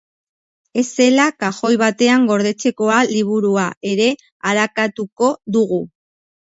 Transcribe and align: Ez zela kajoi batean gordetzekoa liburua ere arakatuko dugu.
Ez 0.81 0.83
zela 1.01 1.27
kajoi 1.43 1.71
batean 1.81 2.25
gordetzekoa 2.31 2.97
liburua 3.13 3.69
ere 3.93 4.11
arakatuko 4.55 5.33
dugu. 5.59 5.83